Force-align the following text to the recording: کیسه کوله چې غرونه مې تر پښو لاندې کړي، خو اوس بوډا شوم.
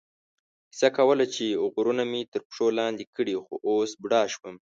کیسه 0.71 0.87
کوله 0.97 1.25
چې 1.35 1.45
غرونه 1.73 2.03
مې 2.11 2.21
تر 2.31 2.41
پښو 2.47 2.67
لاندې 2.79 3.05
کړي، 3.15 3.35
خو 3.45 3.53
اوس 3.69 3.91
بوډا 4.01 4.21
شوم. 4.33 4.55